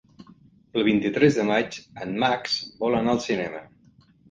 [0.79, 3.65] El vint-i-tres de maig en Max vol anar al cinema.